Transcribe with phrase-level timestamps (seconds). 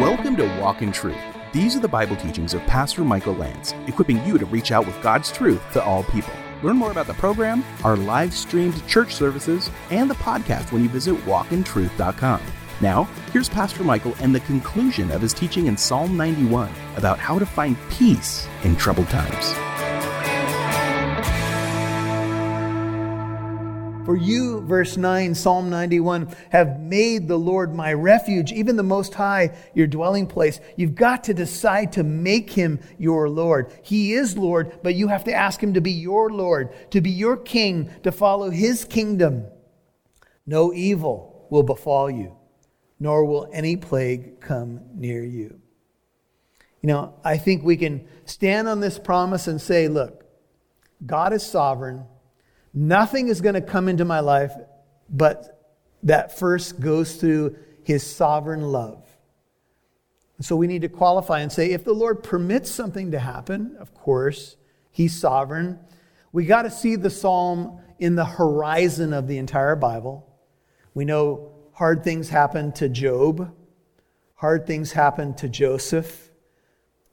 [0.00, 1.16] Welcome to Walk in Truth.
[1.52, 5.00] These are the Bible teachings of Pastor Michael Lance, equipping you to reach out with
[5.02, 6.34] God's truth to all people.
[6.64, 10.88] Learn more about the program, our live streamed church services, and the podcast when you
[10.88, 12.42] visit walkintruth.com.
[12.80, 17.38] Now, here's Pastor Michael and the conclusion of his teaching in Psalm 91 about how
[17.38, 19.83] to find peace in troubled times.
[24.04, 29.14] For you, verse 9, Psalm 91, have made the Lord my refuge, even the Most
[29.14, 30.60] High your dwelling place.
[30.76, 33.72] You've got to decide to make him your Lord.
[33.82, 37.08] He is Lord, but you have to ask him to be your Lord, to be
[37.08, 39.46] your king, to follow his kingdom.
[40.46, 42.36] No evil will befall you,
[43.00, 45.60] nor will any plague come near you.
[46.82, 50.24] You know, I think we can stand on this promise and say, look,
[51.06, 52.04] God is sovereign.
[52.74, 54.52] Nothing is going to come into my life
[55.08, 59.04] but that first goes through his sovereign love.
[60.40, 63.94] So we need to qualify and say if the Lord permits something to happen, of
[63.94, 64.56] course,
[64.90, 65.78] he's sovereign.
[66.32, 70.28] We got to see the psalm in the horizon of the entire Bible.
[70.92, 73.54] We know hard things happened to Job,
[74.34, 76.30] hard things happened to Joseph.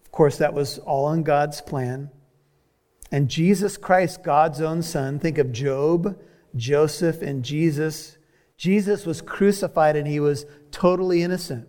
[0.03, 2.09] Of course, that was all in God's plan.
[3.11, 6.17] And Jesus Christ, God's own Son, think of Job,
[6.55, 8.17] Joseph, and Jesus.
[8.55, 11.67] Jesus was crucified and he was totally innocent.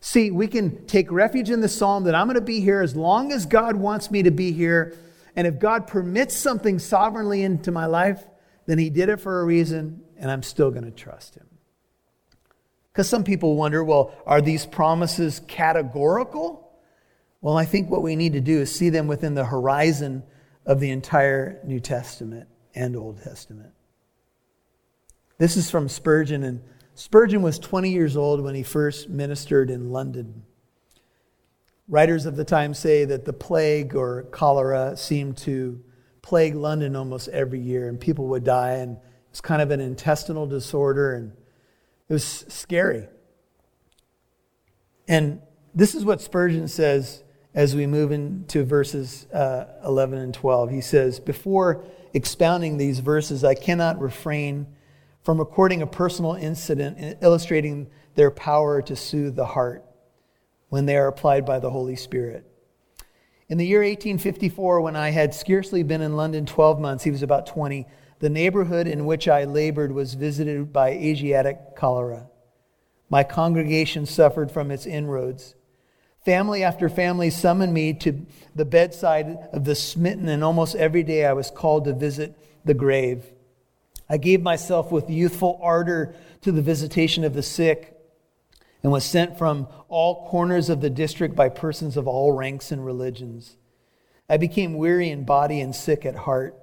[0.00, 2.96] See, we can take refuge in the psalm that I'm going to be here as
[2.96, 4.94] long as God wants me to be here.
[5.36, 8.22] And if God permits something sovereignly into my life,
[8.66, 11.46] then he did it for a reason, and I'm still going to trust him.
[12.92, 16.68] Because some people wonder well, are these promises categorical?
[17.40, 20.24] Well, I think what we need to do is see them within the horizon
[20.64, 23.70] of the entire New Testament and Old Testament.
[25.38, 26.62] This is from Spurgeon, and
[26.94, 30.44] Spurgeon was 20 years old when he first ministered in London.
[31.88, 35.82] Writers of the time say that the plague or cholera seemed to
[36.22, 38.98] plague London almost every year, and people would die, and
[39.30, 41.32] it's kind of an intestinal disorder, and
[42.08, 43.08] it was scary.
[45.08, 45.40] And
[45.74, 47.21] this is what Spurgeon says
[47.54, 50.70] as we move into verses uh, 11 and 12.
[50.70, 54.66] He says, Before expounding these verses, I cannot refrain
[55.22, 59.84] from recording a personal incident illustrating their power to soothe the heart
[60.68, 62.46] when they are applied by the Holy Spirit.
[63.48, 67.22] In the year 1854, when I had scarcely been in London 12 months, he was
[67.22, 67.86] about 20,
[68.20, 72.28] the neighborhood in which I labored was visited by Asiatic cholera.
[73.10, 75.54] My congregation suffered from its inroads.
[76.24, 78.24] Family after family summoned me to
[78.54, 82.74] the bedside of the smitten, and almost every day I was called to visit the
[82.74, 83.24] grave.
[84.08, 87.96] I gave myself with youthful ardor to the visitation of the sick
[88.82, 92.84] and was sent from all corners of the district by persons of all ranks and
[92.84, 93.56] religions.
[94.28, 96.56] I became weary in body and sick at heart.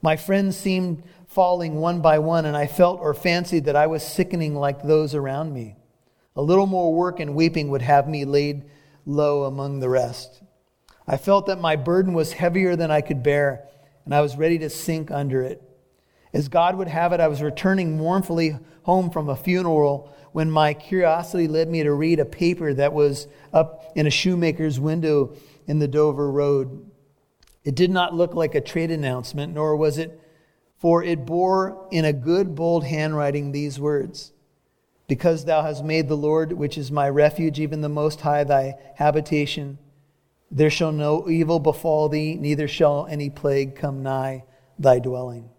[0.00, 4.02] My friends seemed falling one by one, and I felt or fancied that I was
[4.02, 5.76] sickening like those around me.
[6.36, 8.64] A little more work and weeping would have me laid
[9.08, 10.42] low among the rest.
[11.06, 13.64] I felt that my burden was heavier than I could bear,
[14.04, 15.62] and I was ready to sink under it.
[16.34, 20.74] As God would have it, I was returning mournfully home from a funeral when my
[20.74, 25.34] curiosity led me to read a paper that was up in a shoemaker's window
[25.66, 26.90] in the Dover Road.
[27.64, 30.20] It did not look like a trade announcement, nor was it,
[30.76, 34.32] for it bore in a good, bold handwriting these words
[35.08, 38.76] because thou hast made the Lord, which is my refuge, even the Most High, thy
[38.96, 39.78] habitation,
[40.50, 44.44] there shall no evil befall thee, neither shall any plague come nigh
[44.78, 45.50] thy dwelling.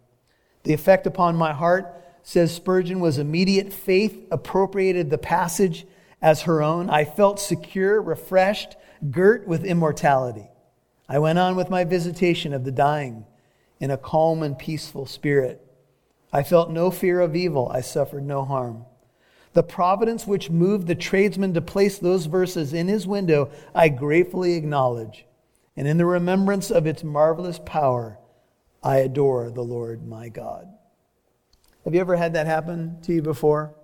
[0.63, 1.93] The effect upon my heart,
[2.23, 5.85] says Spurgeon, was immediate faith appropriated the passage
[6.21, 6.89] as her own.
[6.89, 8.75] I felt secure, refreshed,
[9.09, 10.49] girt with immortality.
[11.07, 13.25] I went on with my visitation of the dying
[13.79, 15.65] in a calm and peaceful spirit.
[16.31, 17.69] I felt no fear of evil.
[17.73, 18.85] I suffered no harm.
[19.59, 24.53] The providence which moved the tradesman to place those verses in his window, I gratefully
[24.53, 25.25] acknowledge.
[25.75, 28.17] And in the remembrance of its marvelous power,
[28.81, 30.69] I adore the Lord my God.
[31.83, 33.75] Have you ever had that happen to you before?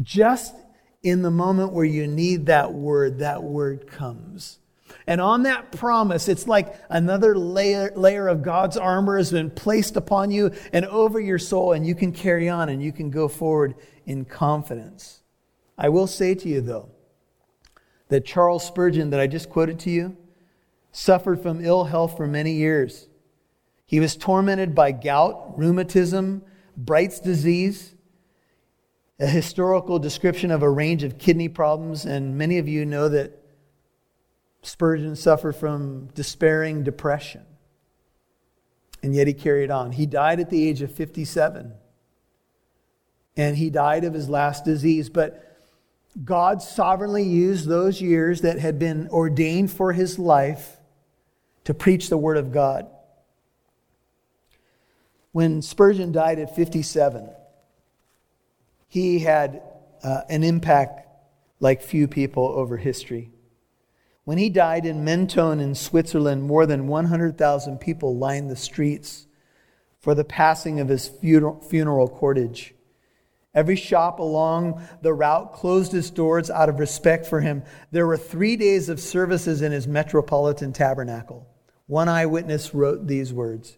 [0.00, 0.54] Just
[1.02, 4.60] in the moment where you need that word, that word comes.
[5.08, 9.96] And on that promise, it's like another layer, layer of God's armor has been placed
[9.96, 13.26] upon you and over your soul, and you can carry on and you can go
[13.26, 13.74] forward
[14.06, 15.22] in confidence.
[15.78, 16.90] I will say to you, though,
[18.08, 20.16] that Charles Spurgeon, that I just quoted to you,
[20.90, 23.08] suffered from ill health for many years.
[23.86, 26.42] He was tormented by gout, rheumatism,
[26.76, 27.94] Bright's disease.
[29.20, 33.38] a historical description of a range of kidney problems, and many of you know that
[34.62, 37.42] Spurgeon suffered from despairing depression.
[39.02, 39.92] And yet he carried on.
[39.92, 41.72] He died at the age of 57.
[43.36, 45.08] And he died of his last disease.
[45.08, 45.58] But
[46.24, 50.76] God sovereignly used those years that had been ordained for his life
[51.64, 52.86] to preach the word of God.
[55.32, 57.30] When Spurgeon died at 57,
[58.88, 59.62] he had
[60.02, 61.08] uh, an impact
[61.60, 63.30] like few people over history.
[64.24, 69.26] When he died in Mentone in Switzerland, more than 100,000 people lined the streets
[70.00, 72.72] for the passing of his funeral cortege.
[73.54, 77.62] Every shop along the route closed its doors out of respect for him.
[77.90, 81.46] There were three days of services in his metropolitan tabernacle.
[81.86, 83.76] One eyewitness wrote these words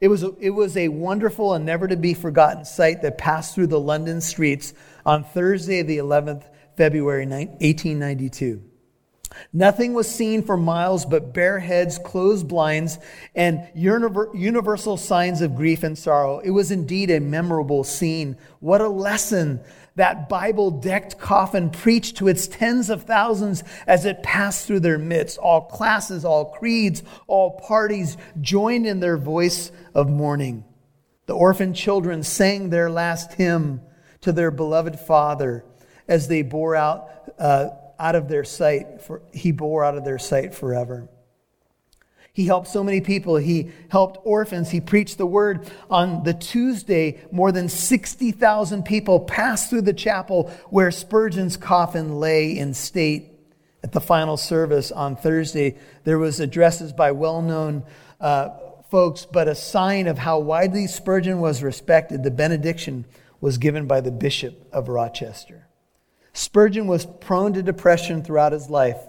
[0.00, 3.54] It was, a, it was a wonderful and never to be forgotten sight that passed
[3.54, 4.74] through the London streets
[5.06, 6.44] on Thursday, the 11th
[6.76, 8.67] February 1892.
[9.52, 12.98] Nothing was seen for miles but bare heads, closed blinds,
[13.34, 16.38] and universal signs of grief and sorrow.
[16.40, 18.36] It was indeed a memorable scene.
[18.60, 19.60] What a lesson
[19.96, 24.98] that Bible decked coffin preached to its tens of thousands as it passed through their
[24.98, 25.38] midst.
[25.38, 30.64] All classes, all creeds, all parties joined in their voice of mourning.
[31.26, 33.82] The orphan children sang their last hymn
[34.20, 35.64] to their beloved father
[36.06, 37.32] as they bore out.
[37.38, 41.08] Uh, out of their sight, for, he bore out of their sight forever.
[42.32, 43.34] He helped so many people.
[43.34, 44.70] He helped orphans.
[44.70, 45.68] He preached the word.
[45.90, 52.56] On the Tuesday, more than 60,000 people passed through the chapel where Spurgeon's coffin lay
[52.56, 53.32] in state.
[53.82, 57.84] At the final service on Thursday, there was addresses by well-known
[58.20, 58.50] uh,
[58.90, 63.04] folks, but a sign of how widely Spurgeon was respected, the benediction
[63.40, 65.67] was given by the Bishop of Rochester.
[66.32, 69.00] Spurgeon was prone to depression throughout his life,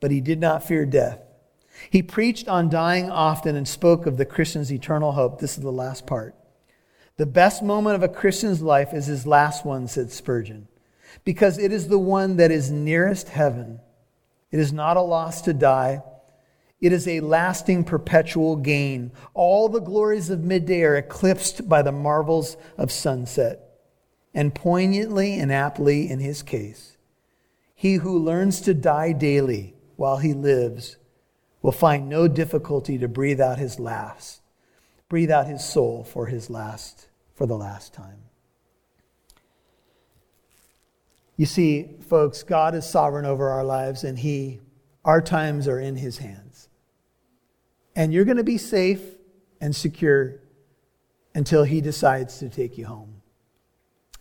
[0.00, 1.20] but he did not fear death.
[1.88, 5.40] He preached on dying often and spoke of the Christian's eternal hope.
[5.40, 6.34] This is the last part.
[7.16, 10.68] The best moment of a Christian's life is his last one, said Spurgeon,
[11.24, 13.80] because it is the one that is nearest heaven.
[14.50, 16.02] It is not a loss to die.
[16.80, 19.12] It is a lasting, perpetual gain.
[19.34, 23.69] All the glories of midday are eclipsed by the marvels of sunset.
[24.32, 26.96] And poignantly and aptly in his case,
[27.74, 30.96] he who learns to die daily while he lives
[31.62, 34.40] will find no difficulty to breathe out his last,
[35.08, 38.22] breathe out his soul for his last, for the last time.
[41.40, 44.60] You see, folks, God is sovereign over our lives, and He,
[45.06, 46.68] our times are in His hands.
[47.96, 49.00] And you're going to be safe
[49.58, 50.34] and secure
[51.34, 53.09] until He decides to take you home.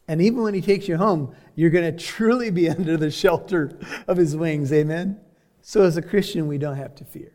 [0.10, 3.80] And even when he takes you home, you're going to truly be under the shelter
[4.08, 4.74] of his wings.
[4.74, 5.22] Amen?
[5.62, 7.32] So, as a Christian, we don't have to fear.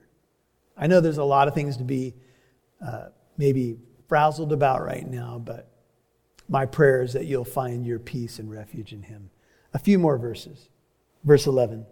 [0.77, 2.15] I know there's a lot of things to be
[2.85, 3.79] uh, maybe
[4.09, 5.71] frazzled about right now, but
[6.49, 9.31] my prayer is that you'll find your peace and refuge in him.
[9.73, 10.69] A few more verses.
[11.23, 11.87] Verse 11.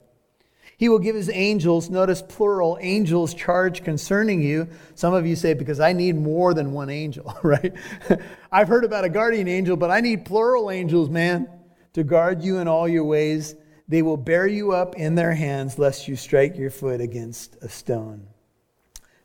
[0.77, 4.69] He will give his angels, notice plural, angels charge concerning you.
[4.95, 7.73] Some of you say, because I need more than one angel, right?
[8.53, 11.49] I've heard about a guardian angel, but I need plural angels, man,
[11.93, 13.55] to guard you in all your ways.
[13.89, 17.69] They will bear you up in their hands, lest you strike your foot against a
[17.69, 18.27] stone.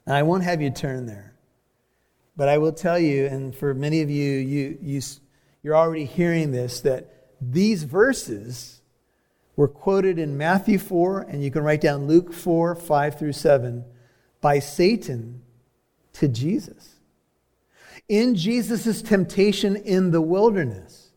[0.05, 1.33] Now, I won't have you turn there,
[2.35, 5.01] but I will tell you, and for many of you, you, you
[5.63, 8.76] you're already hearing this, that these verses
[9.57, 13.83] were quoted in Matthew 4, and you can write down Luke 4, 5 through 7,
[14.39, 15.41] by Satan
[16.13, 16.95] to Jesus.
[18.07, 21.11] In Jesus' temptation in the wilderness,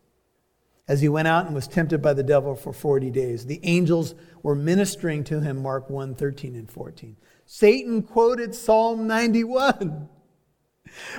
[0.87, 4.15] as he went out and was tempted by the devil for 40 days, the angels
[4.43, 7.15] were ministering to him, Mark 1, 13 and 14.
[7.45, 10.09] Satan quoted Psalm 91.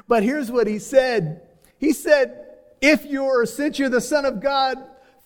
[0.09, 1.43] But here's what he said.
[1.79, 2.47] He said,
[2.81, 4.77] if you're, since you're the Son of God,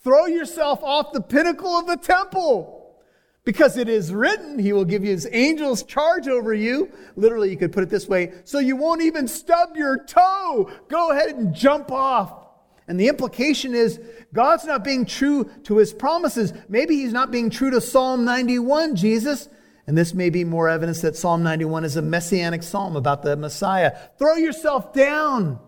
[0.06, 2.94] Throw yourself off the pinnacle of the temple.
[3.42, 6.92] Because it is written, he will give you his angels charge over you.
[7.16, 10.70] Literally, you could put it this way so you won't even stub your toe.
[10.86, 12.46] Go ahead and jump off.
[12.86, 13.98] And the implication is
[14.32, 16.52] God's not being true to his promises.
[16.68, 19.48] Maybe he's not being true to Psalm 91, Jesus.
[19.88, 23.34] And this may be more evidence that Psalm 91 is a messianic psalm about the
[23.34, 23.98] Messiah.
[24.20, 25.58] Throw yourself down.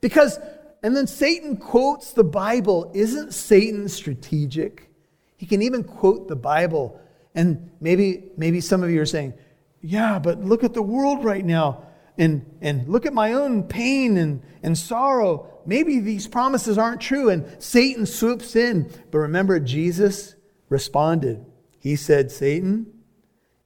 [0.00, 0.38] Because
[0.82, 2.90] and then Satan quotes the Bible.
[2.94, 4.90] Isn't Satan strategic?
[5.36, 7.00] He can even quote the Bible.
[7.34, 9.34] And maybe, maybe some of you are saying,
[9.80, 11.84] yeah, but look at the world right now.
[12.18, 15.48] and, and look at my own pain and, and sorrow.
[15.64, 17.30] Maybe these promises aren't true.
[17.30, 18.90] And Satan swoops in.
[19.10, 20.34] But remember, Jesus
[20.68, 21.44] responded.
[21.78, 22.86] He said, Satan,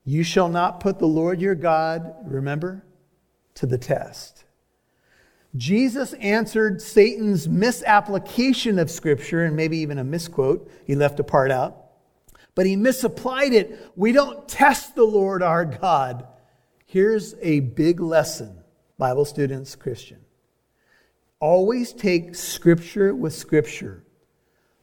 [0.05, 2.85] you shall not put the Lord your God, remember,
[3.55, 4.45] to the test.
[5.55, 10.69] Jesus answered Satan's misapplication of Scripture and maybe even a misquote.
[10.85, 11.83] He left a part out.
[12.53, 13.91] But he misapplied it.
[13.95, 16.27] We don't test the Lord our God.
[16.85, 18.63] Here's a big lesson,
[18.97, 20.19] Bible students, Christian.
[21.39, 24.03] Always take Scripture with Scripture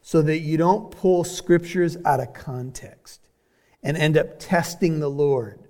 [0.01, 3.27] so that you don't pull Scriptures out of context
[3.83, 5.64] and end up testing the Lord.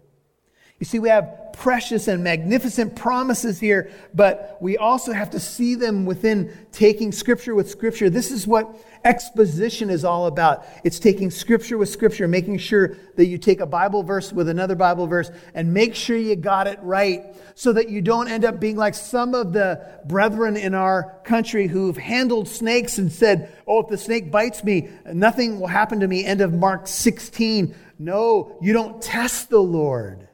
[0.79, 5.75] You see, we have precious and magnificent promises here, but we also have to see
[5.75, 8.09] them within taking Scripture with Scripture.
[8.09, 10.65] This is what exposition is all about.
[10.83, 14.75] It's taking Scripture with Scripture, making sure that you take a Bible verse with another
[14.75, 17.23] Bible verse and make sure you got it right
[17.55, 21.67] so that you don't end up being like some of the brethren in our country
[21.67, 26.07] who've handled snakes and said, Oh, if the snake bites me, nothing will happen to
[26.07, 26.25] me.
[26.25, 27.73] End of Mark 16.
[27.97, 30.27] No, you don't test the Lord.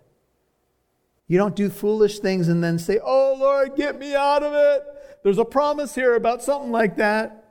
[1.32, 4.84] You don't do foolish things and then say, Oh Lord, get me out of it.
[5.24, 7.46] There's a promise here about something like that.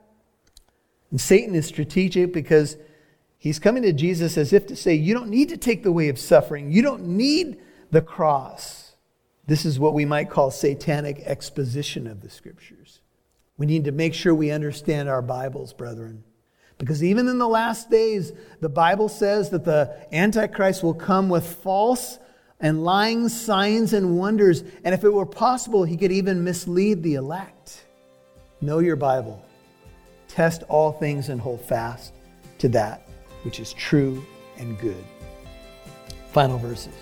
[1.09, 2.77] And Satan is strategic because
[3.39, 6.09] he's coming to Jesus as if to say, You don't need to take the way
[6.09, 6.71] of suffering.
[6.71, 7.57] You don't need
[7.89, 8.93] the cross.
[9.47, 13.01] This is what we might call satanic exposition of the scriptures.
[13.57, 16.23] We need to make sure we understand our Bibles, brethren.
[16.77, 21.47] Because even in the last days, the Bible says that the Antichrist will come with
[21.47, 22.19] false
[22.61, 24.63] and lying signs and wonders.
[24.83, 27.85] And if it were possible, he could even mislead the elect.
[28.61, 29.43] Know your Bible.
[30.27, 32.13] Test all things and hold fast
[32.59, 33.07] to that
[33.43, 34.23] which is true
[34.57, 35.03] and good.
[36.31, 36.93] Final verses.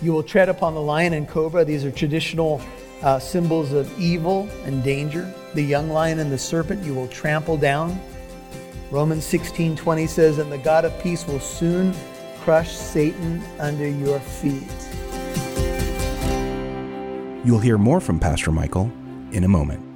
[0.00, 1.64] You will tread upon the lion and cobra.
[1.64, 2.60] These are traditional
[3.02, 5.32] uh, symbols of evil and danger.
[5.54, 8.00] The young lion and the serpent you will trample down.
[8.90, 11.94] Romans 16 20 says, And the God of peace will soon
[12.42, 14.66] crush Satan under your feet.
[17.44, 18.90] You'll hear more from Pastor Michael
[19.30, 19.91] in a moment.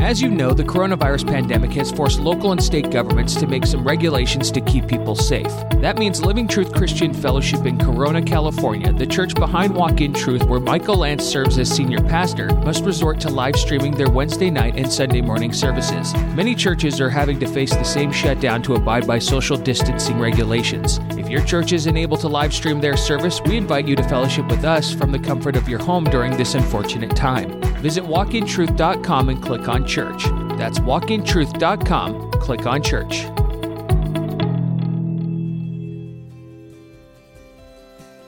[0.00, 3.84] As you know, the coronavirus pandemic has forced local and state governments to make some
[3.84, 5.52] regulations to keep people safe.
[5.80, 10.44] That means Living Truth Christian Fellowship in Corona, California, the church behind Walk in Truth,
[10.44, 14.76] where Michael Lance serves as senior pastor, must resort to live streaming their Wednesday night
[14.76, 16.14] and Sunday morning services.
[16.34, 21.00] Many churches are having to face the same shutdown to abide by social distancing regulations.
[21.10, 24.48] If your church isn't able to live stream their service, we invite you to fellowship
[24.48, 27.57] with us from the comfort of your home during this unfortunate time.
[27.80, 30.24] Visit walkintruth.com and click on church.
[30.58, 32.30] That's walkintruth.com.
[32.32, 33.26] Click on church.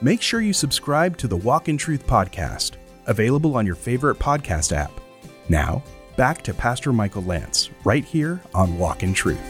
[0.03, 2.77] Make sure you subscribe to the Walk in Truth podcast,
[3.07, 4.93] available on your favorite podcast app.
[5.51, 5.83] Now,
[6.17, 9.47] back to Pastor Michael Lance, right here on Walk in Truth.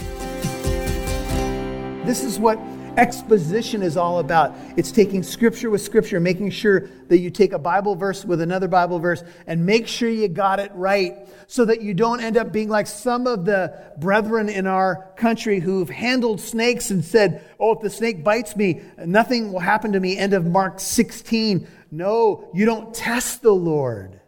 [2.05, 2.59] This is what
[2.97, 4.55] exposition is all about.
[4.77, 8.69] It's taking scripture with scripture, making sure that you take a Bible verse with another
[8.69, 12.53] Bible verse and make sure you got it right so that you don't end up
[12.53, 17.73] being like some of the brethren in our country who've handled snakes and said, Oh,
[17.73, 20.17] if the snake bites me, nothing will happen to me.
[20.17, 21.67] End of Mark 16.
[21.91, 24.21] No, you don't test the Lord.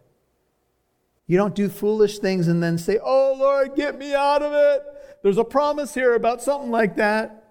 [1.25, 4.83] You don't do foolish things and then say, Oh, Lord, get me out of it.
[5.23, 7.42] There's a promise here about something like that.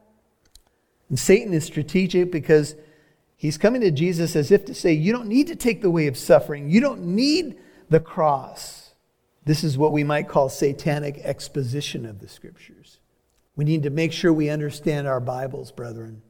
[1.13, 2.75] And Satan is strategic because
[3.37, 6.07] he's coming to Jesus as if to say, You don't need to take the way
[6.07, 6.71] of suffering.
[6.71, 7.59] You don't need
[7.91, 8.95] the cross.
[9.45, 12.99] This is what we might call satanic exposition of the scriptures.
[13.57, 16.23] We need to make sure we understand our Bibles, brethren.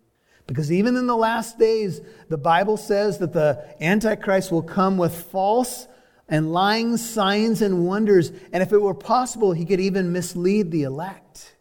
[0.48, 5.14] Because even in the last days, the Bible says that the Antichrist will come with
[5.14, 5.86] false
[6.28, 8.32] and lying signs and wonders.
[8.52, 11.54] And if it were possible, he could even mislead the elect.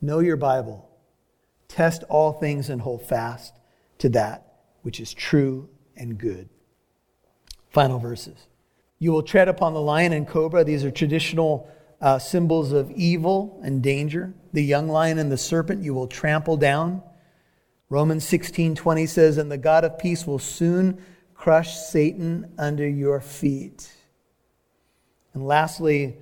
[0.00, 0.88] Know your Bible.
[1.74, 3.52] Test all things and hold fast
[3.98, 4.46] to that
[4.82, 6.48] which is true and good.
[7.70, 8.46] Final verses.
[9.00, 10.62] You will tread upon the lion and cobra.
[10.62, 11.68] These are traditional
[12.00, 14.32] uh, symbols of evil and danger.
[14.52, 17.02] The young lion and the serpent you will trample down.
[17.88, 21.02] Romans 16 20 says, And the God of peace will soon
[21.34, 23.92] crush Satan under your feet.
[25.32, 26.18] And lastly,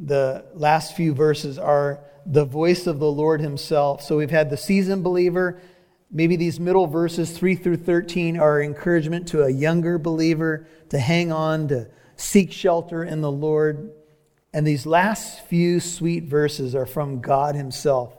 [0.00, 4.02] the last few verses are the voice of the Lord Himself.
[4.02, 5.60] So we've had the seasoned believer.
[6.10, 11.32] Maybe these middle verses, 3 through 13, are encouragement to a younger believer to hang
[11.32, 13.92] on, to seek shelter in the Lord.
[14.52, 18.14] And these last few sweet verses are from God Himself.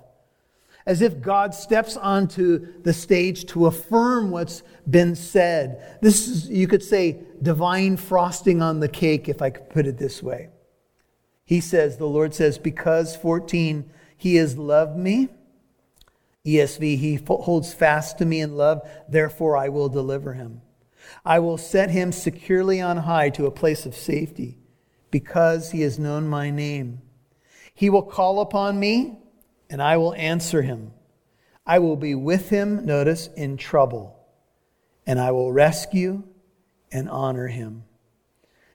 [0.85, 5.97] as if God steps onto the stage to affirm what's been said.
[6.01, 9.97] This is, you could say, divine frosting on the cake, if I could put it
[9.97, 10.49] this way.
[11.45, 15.29] He says, the Lord says, because 14, he has loved me.
[16.45, 20.61] ESV, he holds fast to me in love, therefore I will deliver him.
[21.25, 24.57] I will set him securely on high to a place of safety
[25.11, 27.01] because he has known my name.
[27.73, 29.17] He will call upon me
[29.69, 30.91] and I will answer him.
[31.65, 34.19] I will be with him, notice, in trouble,
[35.05, 36.23] and I will rescue
[36.91, 37.85] and honor him.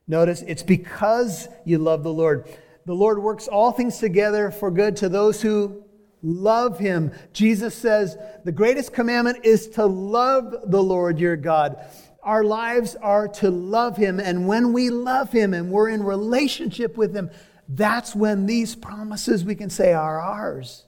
[0.09, 2.49] Notice it's because you love the Lord.
[2.87, 5.85] The Lord works all things together for good to those who
[6.23, 7.13] love him.
[7.35, 11.85] Jesus says the greatest commandment is to love the Lord your God.
[12.23, 14.19] Our lives are to love him.
[14.19, 17.31] And when we love him and we're in relationship with him,
[17.69, 20.87] that's when these promises we can say are ours,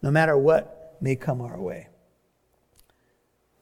[0.00, 1.88] no matter what may come our way.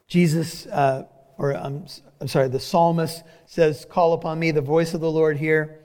[0.07, 1.07] Jesus, uh,
[1.43, 1.87] or um, I'm,
[2.21, 5.81] I'm sorry, the psalmist says, Call upon me, the voice of the Lord here.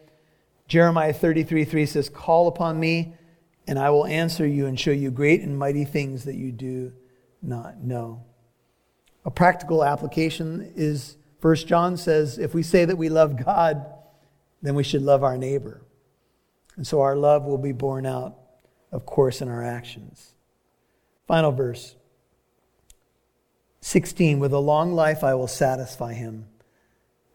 [0.67, 3.15] Jeremiah 33 3 says, Call upon me,
[3.67, 6.93] and I will answer you and show you great and mighty things that you do
[7.41, 8.23] not know.
[9.25, 13.85] A practical application is 1 John says, if we say that we love God,
[14.61, 15.81] then we should love our neighbor.
[16.75, 18.37] And so our love will be borne out,
[18.91, 20.33] of course, in our actions.
[21.27, 21.95] Final verse
[23.87, 26.47] 16 With a long life I will satisfy him.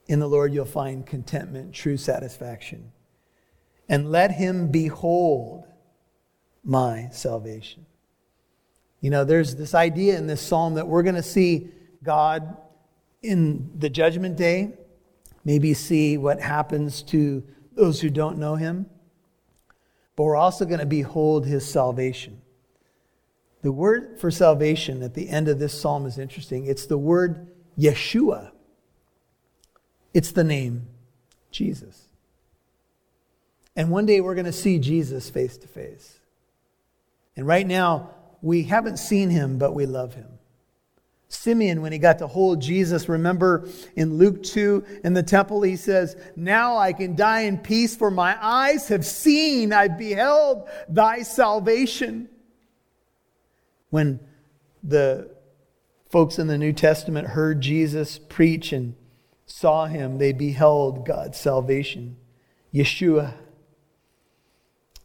[0.07, 2.93] In the Lord you'll find contentment, true satisfaction
[3.89, 5.65] and let him behold
[6.63, 7.87] my salvation.
[9.01, 11.69] You know, there's this idea in this psalm that we're going to see
[12.03, 12.57] God
[13.23, 14.73] in the judgment day,
[15.45, 17.43] maybe see what happens to
[17.73, 18.87] those who don't know him,
[20.15, 22.42] but we're also going to behold his salvation.
[23.63, 26.67] The word for salvation at the end of this psalm is interesting.
[26.67, 28.51] It's the word Yeshua,
[30.13, 30.89] it's the name
[31.51, 32.09] Jesus.
[33.75, 36.19] And one day we're going to see Jesus face to face.
[37.37, 38.11] And right now,
[38.43, 40.29] we haven't seen him, but we love him.
[41.29, 45.77] Simeon, when he got to hold Jesus, remember in Luke 2 in the temple, he
[45.77, 51.23] says, Now I can die in peace, for my eyes have seen, I've beheld thy
[51.23, 52.29] salvation.
[53.93, 54.21] When
[54.83, 55.29] the
[56.11, 58.95] folks in the New Testament heard Jesus preach and
[59.45, 62.17] saw him, they beheld God's salvation.
[62.73, 63.35] Yeshua.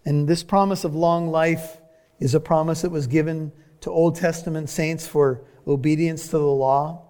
[0.06, 1.82] And this promise of long life
[2.22, 7.10] is a promise that was given to Old Testament saints for obedience to the law.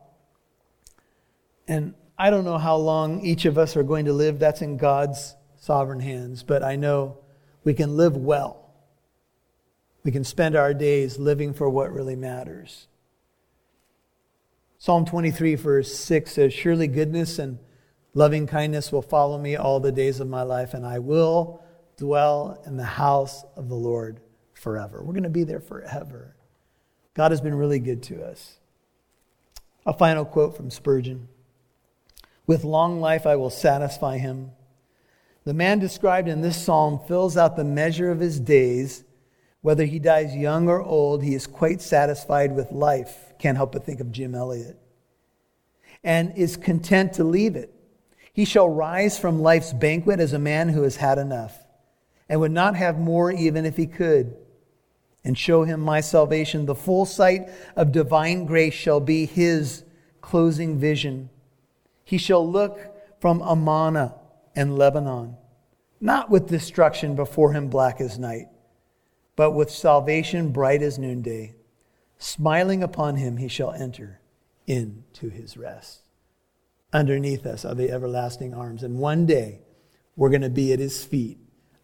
[1.68, 4.40] And I don't know how long each of us are going to live.
[4.40, 6.42] That's in God's sovereign hands.
[6.42, 7.20] But I know
[7.64, 8.67] we can live well.
[10.08, 12.88] We can spend our days living for what really matters.
[14.78, 17.60] Psalm 23, verse 6 says, Surely goodness and
[18.14, 21.62] loving kindness will follow me all the days of my life, and I will
[21.98, 24.22] dwell in the house of the Lord
[24.54, 25.04] forever.
[25.04, 26.38] We're going to be there forever.
[27.14, 28.60] God has been really good to us.
[29.86, 31.28] A final quote from Spurgeon
[32.46, 34.52] With long life I will satisfy him.
[35.44, 39.04] The man described in this psalm fills out the measure of his days.
[39.62, 43.34] Whether he dies young or old, he is quite satisfied with life.
[43.40, 44.80] Can't help but think of Jim Elliot.
[46.04, 47.74] And is content to leave it.
[48.32, 51.58] He shall rise from life's banquet as a man who has had enough
[52.30, 54.36] and would not have more even if he could.
[55.24, 56.66] And show him my salvation.
[56.66, 59.84] The full sight of divine grace shall be his
[60.22, 61.30] closing vision.
[62.06, 62.80] He shall look
[63.20, 64.16] from Amana
[64.56, 65.36] and Lebanon,
[66.00, 68.48] not with destruction before him black as night,
[69.38, 71.56] but with salvation bright as noonday.
[72.20, 74.20] Smiling upon him, he shall enter
[74.66, 76.02] into his rest.
[76.92, 78.84] Underneath us are the everlasting arms.
[78.84, 79.62] And one day,
[80.18, 81.38] we're going to be at his feet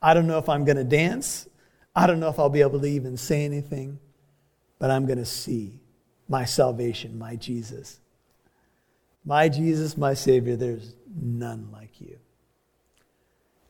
[0.03, 1.47] I don't know if I'm going to dance.
[1.95, 3.99] I don't know if I'll be able to even say anything,
[4.77, 5.79] but I'm going to see
[6.27, 8.01] my salvation, my Jesus.
[9.23, 12.17] My Jesus, my Savior, there's none like you.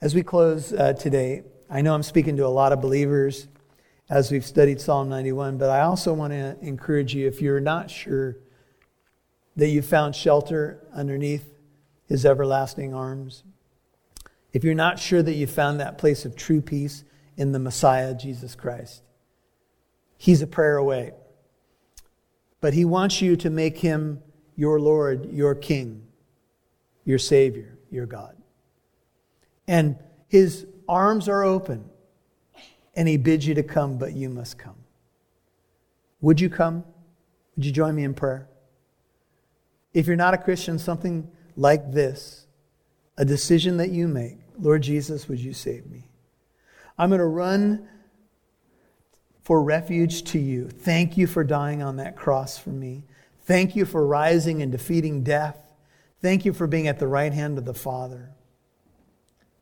[0.02, 3.48] As we close uh, today, I know I'm speaking to a lot of believers
[4.10, 7.90] as we've studied Psalm 91, but I also want to encourage you if you're not
[7.90, 8.38] sure
[9.56, 11.54] that you found shelter underneath
[12.08, 13.44] his everlasting arms,
[14.52, 17.04] if you're not sure that you found that place of true peace
[17.38, 19.02] in the Messiah, Jesus Christ,
[20.18, 21.12] He's a prayer away.
[22.62, 24.22] But He wants you to make Him
[24.56, 26.08] your Lord, your King,
[27.04, 28.38] your Savior, your God.
[29.68, 31.90] And His arms are open,
[32.96, 34.76] and He bids you to come, but you must come.
[36.22, 36.84] Would you come?
[37.56, 38.48] Would you join me in prayer?
[39.94, 42.48] If you're not a Christian, something like this,
[43.18, 46.08] a decision that you make Lord Jesus, would you save me?
[46.98, 47.88] I'm going to run
[49.42, 50.70] for refuge to you.
[50.70, 53.04] Thank you for dying on that cross for me.
[53.42, 55.58] Thank you for rising and defeating death.
[56.22, 58.30] Thank you for being at the right hand of the Father.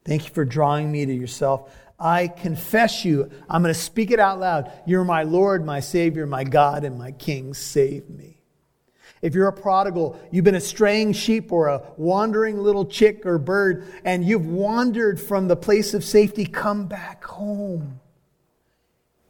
[0.06, 1.76] Thank you for drawing me to yourself.
[2.02, 3.30] I confess you.
[3.50, 4.72] I'm going to speak it out loud.
[4.86, 7.54] You're my Lord, my Savior, my God, and my King.
[7.54, 8.40] Save me.
[9.22, 13.38] If you're a prodigal, you've been a straying sheep or a wandering little chick or
[13.38, 18.00] bird, and you've wandered from the place of safety, come back home.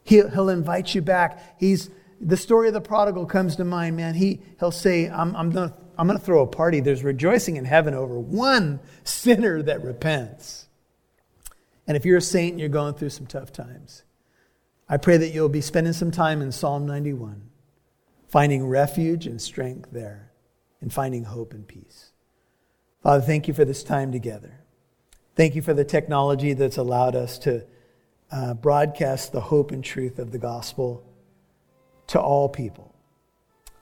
[0.04, 1.60] He'll, he'll invite you back.
[1.60, 4.14] He's, the story of the prodigal comes to mind, man.
[4.14, 6.80] He, he'll say, I'm, I'm going to I'm going to throw a party.
[6.80, 10.61] There's rejoicing in heaven over one sinner that repents.
[11.86, 14.04] And if you're a saint and you're going through some tough times,
[14.88, 17.50] I pray that you'll be spending some time in Psalm 91
[18.32, 20.32] finding refuge and strength there,
[20.80, 22.12] and finding hope and peace.
[23.02, 24.58] Father, thank you for this time together.
[25.36, 27.66] Thank you for the technology that's allowed us to
[28.30, 31.04] uh, broadcast the hope and truth of the gospel
[32.06, 32.94] to all people.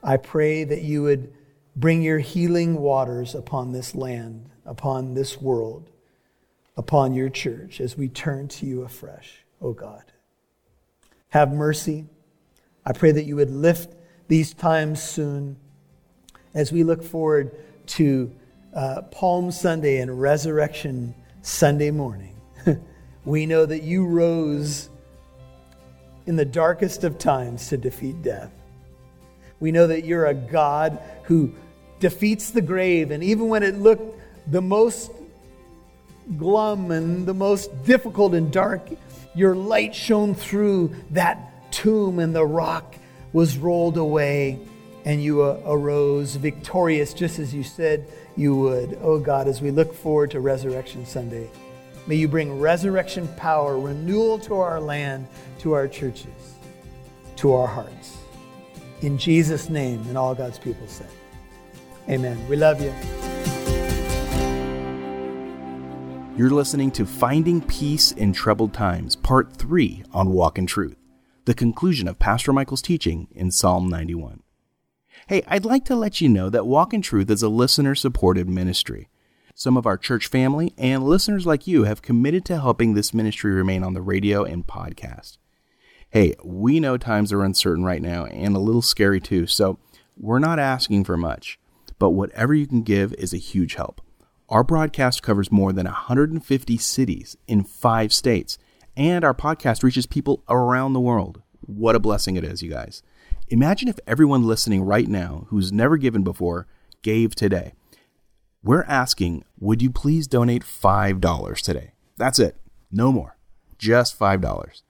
[0.03, 1.31] I pray that you would
[1.77, 5.89] bring your healing waters upon this land, upon this world,
[6.77, 10.03] upon your church as we turn to you afresh, O oh God.
[11.29, 12.05] Have mercy.
[12.85, 13.95] I pray that you would lift
[14.27, 15.57] these times soon
[16.53, 17.55] as we look forward
[17.87, 18.31] to
[18.73, 22.35] uh, Palm Sunday and Resurrection Sunday morning.
[23.25, 24.89] we know that you rose
[26.25, 28.51] in the darkest of times to defeat death.
[29.59, 31.53] We know that you're a God who
[31.99, 34.19] defeats the grave, and even when it looked
[34.51, 35.11] the most
[36.37, 38.81] glum and the most difficult and dark,
[39.35, 42.95] your light shone through that tomb and the rock
[43.33, 44.59] was rolled away
[45.05, 48.05] and you uh, arose victorious just as you said
[48.35, 48.97] you would.
[49.01, 51.49] Oh God, as we look forward to Resurrection Sunday,
[52.07, 55.27] may you bring resurrection power, renewal to our land,
[55.59, 56.55] to our churches,
[57.37, 58.17] to our hearts.
[59.01, 61.09] In Jesus' name, and all God's people said,
[62.09, 62.47] Amen.
[62.47, 62.93] We love you.
[66.41, 70.97] You're listening to Finding Peace in Troubled Times, Part 3 on Walk in Truth
[71.45, 74.41] the conclusion of Pastor Michael's teaching in Psalm 91.
[75.27, 78.49] Hey, I'd like to let you know that Walk in Truth is a listener supported
[78.49, 79.07] ministry.
[79.53, 83.51] Some of our church family and listeners like you have committed to helping this ministry
[83.51, 85.37] remain on the radio and podcast.
[86.09, 89.77] Hey, we know times are uncertain right now and a little scary too, so
[90.17, 91.59] we're not asking for much,
[91.99, 94.01] but whatever you can give is a huge help.
[94.51, 98.57] Our broadcast covers more than 150 cities in five states
[98.97, 101.41] and our podcast reaches people around the world.
[101.61, 103.01] What a blessing it is, you guys.
[103.47, 106.67] Imagine if everyone listening right now who's never given before
[107.01, 107.71] gave today.
[108.61, 111.93] We're asking, would you please donate $5 today?
[112.17, 112.57] That's it.
[112.91, 113.37] No more.
[113.77, 114.81] Just $5.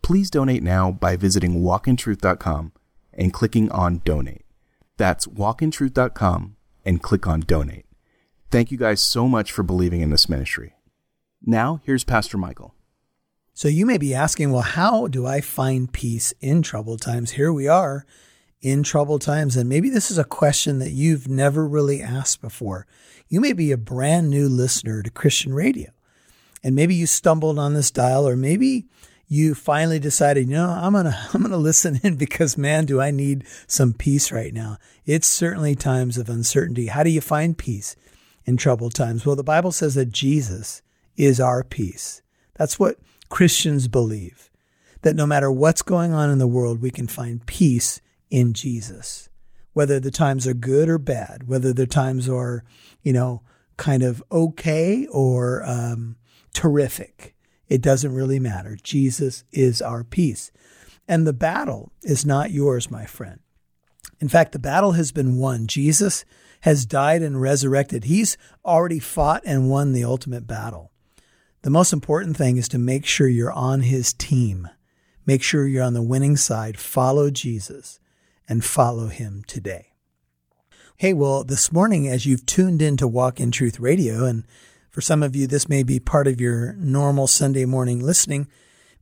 [0.00, 2.70] Please donate now by visiting walkintruth.com
[3.12, 4.44] and clicking on donate.
[4.96, 6.54] That's walkintruth.com
[6.84, 7.87] and click on donate.
[8.50, 10.74] Thank you guys so much for believing in this ministry.
[11.44, 12.74] Now, here's Pastor Michael.
[13.52, 17.32] So you may be asking, well, how do I find peace in troubled times?
[17.32, 18.06] Here we are
[18.62, 19.54] in troubled times.
[19.54, 22.86] And maybe this is a question that you've never really asked before.
[23.28, 25.90] You may be a brand new listener to Christian radio.
[26.64, 28.86] And maybe you stumbled on this dial, or maybe
[29.26, 33.10] you finally decided, you know, I'm gonna I'm gonna listen in because man, do I
[33.10, 34.78] need some peace right now.
[35.04, 36.86] It's certainly times of uncertainty.
[36.86, 37.94] How do you find peace
[38.48, 39.26] in troubled times?
[39.26, 40.82] Well, the Bible says that Jesus
[41.16, 42.22] is our peace.
[42.54, 44.50] That's what Christians believe
[45.02, 49.28] that no matter what's going on in the world, we can find peace in Jesus.
[49.72, 52.64] Whether the times are good or bad, whether the times are,
[53.02, 53.42] you know,
[53.76, 56.16] kind of okay or um,
[56.52, 57.36] terrific,
[57.68, 58.76] it doesn't really matter.
[58.82, 60.50] Jesus is our peace.
[61.06, 63.38] And the battle is not yours, my friend.
[64.20, 65.68] In fact, the battle has been won.
[65.68, 66.24] Jesus
[66.62, 68.04] has died and resurrected.
[68.04, 70.92] He's already fought and won the ultimate battle.
[71.62, 74.68] The most important thing is to make sure you're on his team.
[75.26, 76.78] Make sure you're on the winning side.
[76.78, 78.00] Follow Jesus
[78.48, 79.92] and follow him today.
[80.96, 84.44] Hey, well, this morning, as you've tuned in to Walk in Truth Radio, and
[84.90, 88.48] for some of you, this may be part of your normal Sunday morning listening.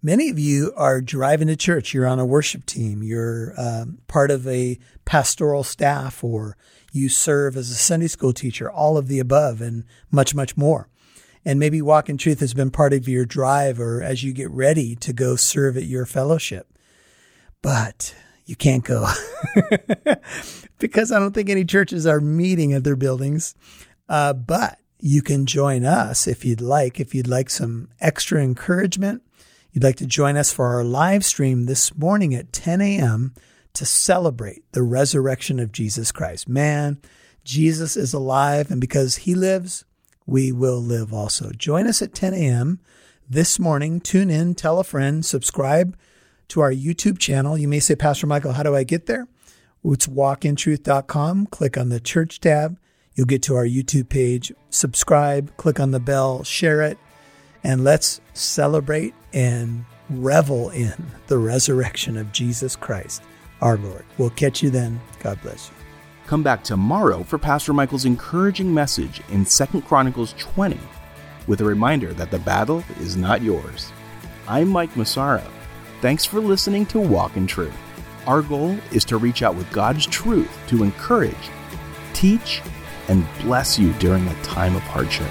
[0.02, 1.92] Many of you are driving to church.
[1.94, 3.02] You're on a worship team.
[3.02, 6.56] You're um, part of a pastoral staff, or
[6.92, 10.88] you serve as a Sunday school teacher, all of the above, and much, much more.
[11.44, 14.50] And maybe Walk in Truth has been part of your drive or as you get
[14.50, 16.76] ready to go serve at your fellowship.
[17.62, 18.14] But
[18.46, 19.08] you can't go
[20.78, 23.54] because I don't think any churches are meeting at their buildings.
[24.08, 26.98] Uh, but you can join us if you'd like.
[26.98, 29.22] If you'd like some extra encouragement,
[29.76, 33.34] you'd like to join us for our live stream this morning at 10 a.m.
[33.74, 36.48] to celebrate the resurrection of Jesus Christ.
[36.48, 36.98] Man,
[37.44, 39.84] Jesus is alive, and because he lives,
[40.24, 41.50] we will live also.
[41.50, 42.80] Join us at 10 a.m.
[43.28, 44.00] this morning.
[44.00, 45.94] Tune in, tell a friend, subscribe
[46.48, 47.58] to our YouTube channel.
[47.58, 49.28] You may say, Pastor Michael, how do I get there?
[49.84, 51.48] It's walkintruth.com.
[51.48, 52.78] Click on the church tab.
[53.14, 54.54] You'll get to our YouTube page.
[54.70, 56.96] Subscribe, click on the bell, share it,
[57.62, 60.94] and let's celebrate and revel in
[61.26, 63.22] the resurrection of Jesus Christ,
[63.60, 64.04] our Lord.
[64.18, 64.98] We'll catch you then.
[65.20, 65.74] God bless you.
[66.26, 70.80] Come back tomorrow for Pastor Michael's encouraging message in 2 Chronicles 20
[71.46, 73.92] with a reminder that the battle is not yours.
[74.48, 75.44] I'm Mike Massaro.
[76.00, 77.76] Thanks for listening to Walk in Truth.
[78.26, 81.34] Our goal is to reach out with God's truth to encourage,
[82.14, 82.62] teach,
[83.08, 85.30] and bless you during a time of hardship.